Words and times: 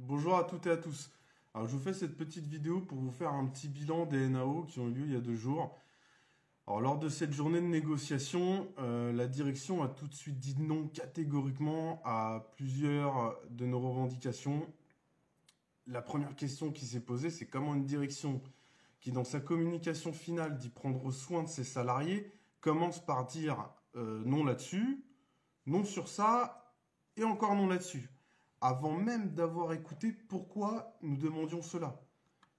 Bonjour 0.00 0.36
à 0.36 0.44
toutes 0.44 0.64
et 0.66 0.70
à 0.70 0.76
tous. 0.76 1.10
Alors, 1.52 1.66
je 1.66 1.74
vous 1.74 1.82
fais 1.82 1.92
cette 1.92 2.16
petite 2.16 2.46
vidéo 2.46 2.80
pour 2.80 2.98
vous 2.98 3.10
faire 3.10 3.32
un 3.32 3.46
petit 3.46 3.66
bilan 3.66 4.06
des 4.06 4.28
NAO 4.28 4.62
qui 4.62 4.78
ont 4.78 4.86
eu 4.86 4.92
lieu 4.92 5.06
il 5.06 5.12
y 5.12 5.16
a 5.16 5.20
deux 5.20 5.34
jours. 5.34 5.76
Alors, 6.68 6.80
lors 6.80 6.98
de 7.00 7.08
cette 7.08 7.32
journée 7.32 7.60
de 7.60 7.66
négociation, 7.66 8.72
euh, 8.78 9.12
la 9.12 9.26
direction 9.26 9.82
a 9.82 9.88
tout 9.88 10.06
de 10.06 10.14
suite 10.14 10.38
dit 10.38 10.54
non 10.56 10.86
catégoriquement 10.86 12.00
à 12.04 12.48
plusieurs 12.54 13.40
de 13.50 13.66
nos 13.66 13.80
revendications. 13.80 14.72
La 15.88 16.00
première 16.00 16.36
question 16.36 16.70
qui 16.70 16.86
s'est 16.86 17.00
posée, 17.00 17.30
c'est 17.30 17.46
comment 17.46 17.74
une 17.74 17.84
direction 17.84 18.40
qui, 19.00 19.10
dans 19.10 19.24
sa 19.24 19.40
communication 19.40 20.12
finale, 20.12 20.58
dit 20.58 20.68
prendre 20.68 21.10
soin 21.10 21.42
de 21.42 21.48
ses 21.48 21.64
salariés, 21.64 22.30
commence 22.60 23.04
par 23.04 23.26
dire 23.26 23.68
euh, 23.96 24.22
non 24.24 24.44
là-dessus, 24.44 25.04
non 25.66 25.82
sur 25.82 26.06
ça, 26.06 26.72
et 27.16 27.24
encore 27.24 27.56
non 27.56 27.66
là-dessus 27.66 28.08
avant 28.60 28.92
même 28.92 29.34
d'avoir 29.34 29.72
écouté 29.72 30.12
pourquoi 30.12 30.96
nous 31.02 31.16
demandions 31.16 31.62
cela. 31.62 32.00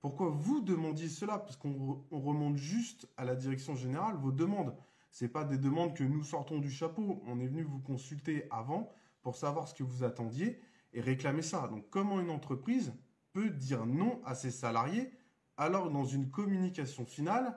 Pourquoi 0.00 0.30
vous 0.30 0.60
demandiez 0.60 1.08
cela? 1.08 1.38
Parce 1.38 1.56
qu'on 1.56 2.04
remonte 2.10 2.56
juste 2.56 3.08
à 3.16 3.24
la 3.24 3.36
direction 3.36 3.76
générale 3.76 4.16
vos 4.16 4.32
demandes. 4.32 4.74
Ce 5.10 5.26
pas 5.26 5.44
des 5.44 5.58
demandes 5.58 5.94
que 5.94 6.04
nous 6.04 6.24
sortons 6.24 6.58
du 6.58 6.70
chapeau. 6.70 7.22
On 7.26 7.38
est 7.38 7.46
venu 7.46 7.62
vous 7.62 7.78
consulter 7.78 8.46
avant 8.50 8.90
pour 9.22 9.36
savoir 9.36 9.68
ce 9.68 9.74
que 9.74 9.84
vous 9.84 10.02
attendiez 10.02 10.58
et 10.92 11.00
réclamer 11.00 11.42
ça. 11.42 11.68
Donc 11.68 11.88
comment 11.90 12.20
une 12.20 12.30
entreprise 12.30 12.92
peut 13.32 13.50
dire 13.50 13.86
non 13.86 14.20
à 14.24 14.34
ses 14.34 14.50
salariés 14.50 15.12
alors 15.56 15.90
dans 15.90 16.04
une 16.04 16.30
communication 16.30 17.04
finale, 17.04 17.56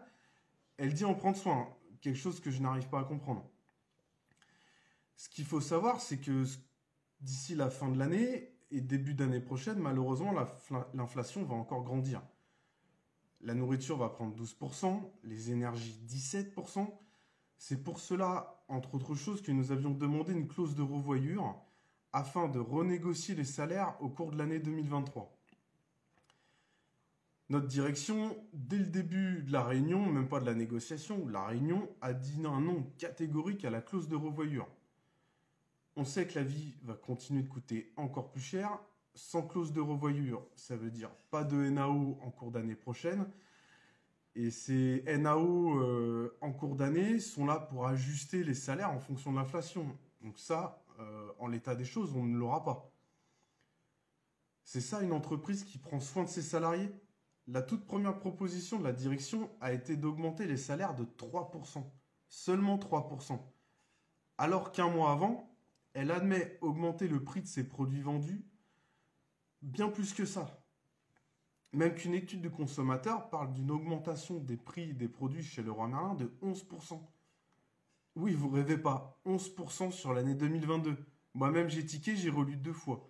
elle 0.77 0.93
dit 0.93 1.05
en 1.05 1.15
prendre 1.15 1.38
soin? 1.38 1.70
Quelque 2.02 2.17
chose 2.17 2.40
que 2.40 2.52
je 2.52 2.62
n'arrive 2.62 2.90
pas 2.90 2.99
à 2.99 3.04
comprendre. 3.04 3.49
Ce 5.15 5.29
qu'il 5.29 5.45
faut 5.45 5.62
savoir, 5.62 6.02
c'est 6.02 6.20
que 6.20 6.43
d'ici 7.21 7.55
la 7.55 7.69
fin 7.69 7.89
de 7.89 7.97
l'année 7.97 8.51
et 8.71 8.81
début 8.81 9.13
d'année 9.13 9.39
prochaine, 9.39 9.79
malheureusement, 9.79 10.33
l'inflation 10.93 11.43
va 11.43 11.55
encore 11.55 11.83
grandir. 11.83 12.21
La 13.41 13.53
nourriture 13.53 13.98
va 13.98 14.09
prendre 14.09 14.35
12%, 14.35 15.01
les 15.23 15.51
énergies 15.51 15.99
17%. 16.07 16.87
C'est 17.57 17.84
pour 17.84 17.99
cela, 17.99 18.63
entre 18.67 18.95
autres 18.95 19.15
choses, 19.15 19.41
que 19.41 19.51
nous 19.51 19.71
avions 19.71 19.91
demandé 19.91 20.34
une 20.34 20.48
clause 20.48 20.75
de 20.75 20.81
revoyure 20.81 21.55
afin 22.12 22.48
de 22.48 22.59
renégocier 22.59 23.35
les 23.35 23.45
salaires 23.45 23.95
au 24.01 24.09
cours 24.09 24.31
de 24.31 24.37
l'année 24.37 24.59
2023. 24.59 25.31
Notre 27.49 27.68
direction, 27.68 28.35
dès 28.53 28.77
le 28.77 28.85
début 28.85 29.43
de 29.43 29.51
la 29.51 29.63
réunion, 29.63 30.03
même 30.12 30.27
pas 30.27 30.40
de 30.40 30.45
la 30.45 30.55
négociation, 30.55 31.27
la 31.27 31.45
réunion 31.45 31.87
a 32.01 32.13
dit 32.13 32.41
un 32.43 32.59
non 32.59 32.84
catégorique 32.97 33.65
à 33.65 33.70
la 33.70 33.81
clause 33.81 34.07
de 34.07 34.15
revoyure. 34.15 34.68
On 35.98 36.04
sait 36.04 36.27
que 36.27 36.35
la 36.35 36.43
vie 36.43 36.76
va 36.84 36.93
continuer 36.93 37.43
de 37.43 37.48
coûter 37.48 37.93
encore 37.96 38.32
plus 38.32 38.41
cher. 38.41 38.79
Sans 39.13 39.43
clause 39.43 39.71
de 39.71 39.79
revoyure, 39.79 40.46
ça 40.55 40.76
veut 40.76 40.91
dire 40.91 41.10
pas 41.32 41.46
de 41.46 41.55
NAO 41.55 42.20
en 42.21 42.32
cours 42.32 42.52
d'année 42.52 42.76
prochaine. 42.76 43.26
Et 44.35 44.52
ces 44.52 45.04
NAO 45.07 45.79
euh, 45.79 46.37
en 46.41 46.52
cours 46.52 46.76
d'année 46.76 47.21
sont 47.21 47.46
là 47.46 47.57
pour 47.57 47.87
ajuster 47.87 48.43
les 48.43 48.54
salaires 48.54 48.91
en 48.91 48.99
fonction 48.99 49.32
de 49.32 49.37
l'inflation. 49.37 49.98
Donc 50.21 50.37
ça, 50.37 50.84
euh, 50.99 51.32
en 51.40 51.48
l'état 51.48 51.76
des 51.76 51.85
choses, 51.85 52.13
on 52.13 52.26
ne 52.26 52.37
l'aura 52.37 52.65
pas. 52.65 52.91
C'est 54.65 54.82
ça 54.82 55.02
une 55.02 55.13
entreprise 55.13 55.63
qui 55.63 55.77
prend 55.77 56.02
soin 56.02 56.24
de 56.24 56.30
ses 56.30 56.41
salariés 56.41 56.91
La 57.48 57.62
toute 57.62 57.85
première 57.85 58.20
proposition 58.20 58.80
de 58.80 58.84
la 58.84 58.91
direction 58.91 59.49
a 59.62 59.71
été 59.71 59.96
d'augmenter 59.96 60.46
les 60.48 60.57
salaires 60.57 60.96
de 60.96 61.05
3%. 61.05 61.84
Seulement 62.27 62.77
3%. 62.77 63.40
Alors 64.38 64.74
qu'un 64.74 64.90
mois 64.90 65.12
avant, 65.12 65.54
elle 65.96 66.12
admet 66.12 66.57
augmenter 66.62 67.07
le 67.07 67.24
prix 67.24 67.41
de 67.41 67.47
ses 67.47 67.68
produits 67.68 68.01
vendus 68.01 68.46
bien 69.62 69.90
plus 69.90 70.13
que 70.13 70.25
ça. 70.25 70.62
Même 71.72 71.96
qu'une 71.96 72.13
étude 72.13 72.41
de 72.41 72.50
consommateurs 72.50 73.29
parle 73.29 73.53
d'une 73.53 73.72
augmentation 73.72 74.40
des 74.40 74.57
prix 74.57 74.94
des 74.94 75.07
produits 75.07 75.44
chez 75.44 75.63
le 75.63 75.72
roi 75.72 75.88
Merlin 75.88 76.13
de 76.13 76.31
11%. 76.44 77.02
Oui, 78.18 78.34
vous 78.34 78.50
rêvez 78.50 78.78
pas, 78.78 79.19
11% 79.25 79.92
sur 79.92 80.14
l'année 80.14 80.36
2022. 80.36 80.97
Moi-même, 81.34 81.69
j'ai 81.69 81.86
tiqué, 81.86 82.16
j'ai 82.16 82.30
relu 82.30 82.58
deux 82.58 82.74
fois. 82.74 83.09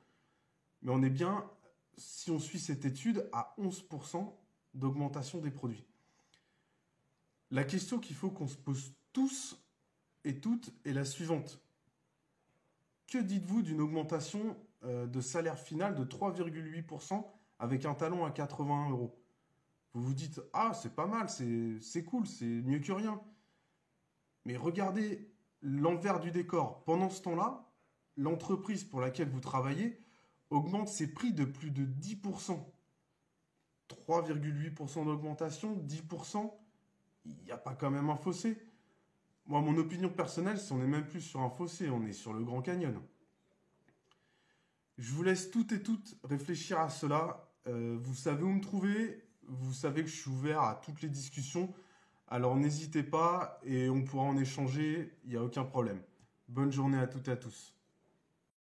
Mais 0.82 0.92
on 0.92 1.02
est 1.02 1.09
bien, 1.09 1.50
si 1.98 2.30
on 2.30 2.40
suit 2.40 2.59
cette 2.59 2.86
étude, 2.86 3.28
à 3.34 3.56
11% 3.59 4.32
d'augmentation 4.76 5.40
des 5.40 5.52
produits. 5.52 5.86
La 7.50 7.64
question 7.64 8.00
qu'il 8.00 8.16
faut 8.16 8.30
qu'on 8.30 8.48
se 8.48 8.58
pose 8.58 8.94
tous 9.12 9.59
et 10.24 10.40
toutes 10.40 10.72
est 10.86 10.94
la 10.94 11.06
suivante. 11.06 11.65
Que 13.16 13.22
dites-vous 13.22 13.62
d'une 13.62 13.80
augmentation 13.80 14.58
euh, 14.84 15.08
de 15.08 15.22
salaire 15.22 15.58
final 15.58 15.96
de 15.96 16.03
3,8% 16.03 17.26
avec 17.59 17.86
un 17.86 17.94
talon 17.94 18.26
à 18.26 18.31
81 18.31 18.90
euros? 18.90 19.18
Vous 19.94 20.03
vous 20.03 20.14
dites, 20.14 20.42
ah, 20.52 20.74
c'est 20.74 20.94
pas 20.94 21.06
mal, 21.06 21.30
c'est 21.30 22.03
cool, 22.03 22.28
c'est 22.28 22.44
mieux 22.44 22.80
que 22.80 22.92
rien. 22.92 23.22
Mais 24.44 24.58
regardez 24.58 25.31
l'envers 25.62 26.20
du 26.20 26.30
décor. 26.31 26.84
Pendant 26.84 27.09
ce 27.09 27.22
temps-là, 27.22 27.72
l'entreprise 28.18 28.84
pour 28.84 29.00
laquelle 29.00 29.30
vous 29.30 29.40
travaillez 29.40 29.97
augmente 30.50 30.90
ses 30.90 31.08
prix 31.08 31.32
de 31.32 31.46
plus 31.46 31.72
de 31.72 31.86
10%. 31.86 32.59
3,8% 34.09 35.06
d'augmentation, 35.06 35.78
10%, 35.78 36.53
il 37.24 37.38
n'y 37.46 37.52
a 37.52 37.58
pas 37.58 37.76
quand 37.76 37.92
même 37.92 38.09
un 38.09 38.18
fossé. 38.18 38.58
Moi, 39.48 39.62
mon 39.62 39.78
opinion 39.78 40.10
personnelle, 40.10 40.60
c'est 40.60 40.74
on 40.74 40.80
n'est 40.80 40.88
même 40.88 41.08
plus 41.08 41.22
sur 41.22 41.42
un 41.42 41.50
fossé, 41.50 41.90
on 41.90 42.04
est 42.06 42.14
sur 42.14 42.34
le 42.34 42.44
Grand 42.44 42.62
Canyon. 42.62 43.00
Je 44.98 45.12
vous 45.12 45.24
laisse 45.24 45.52
toutes 45.52 45.72
et 45.72 45.84
toutes 45.84 46.16
réfléchir 46.24 46.80
à 46.80 46.90
cela. 46.90 47.52
Euh, 47.68 47.98
vous 48.02 48.16
savez 48.16 48.44
où 48.44 48.50
me 48.50 48.62
trouver. 48.62 49.24
Vous 49.48 49.74
savez 49.74 50.04
que 50.04 50.10
je 50.10 50.16
suis 50.16 50.32
ouvert 50.32 50.62
à 50.62 50.76
toutes 50.76 51.02
les 51.02 51.10
discussions. 51.10 51.72
Alors 52.28 52.56
n'hésitez 52.56 53.04
pas 53.04 53.60
et 53.64 53.90
on 53.90 54.04
pourra 54.04 54.24
en 54.24 54.38
échanger. 54.38 55.14
Il 55.26 55.32
n'y 55.32 55.36
a 55.36 55.44
aucun 55.44 55.64
problème. 55.64 56.02
Bonne 56.48 56.72
journée 56.72 56.98
à 56.98 57.08
toutes 57.08 57.28
et 57.28 57.32
à 57.32 57.38
tous. 57.38 57.75